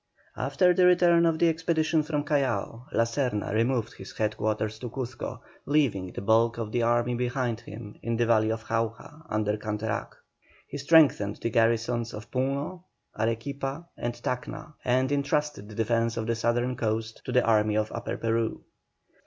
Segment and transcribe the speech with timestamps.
[0.35, 4.89] After the return of the expedition from Callao, La Serna removed his head quarters to
[4.89, 9.57] Cuzco, leaving the bulk of the army behind him in the valley of Jauja, under
[9.57, 10.13] Canterac.
[10.65, 12.85] He strengthened the garrisons of Puno,
[13.15, 17.91] Arequipa, and Tacna, and entrusted the defence of the southern coast to the army of
[17.91, 18.63] Upper Peru.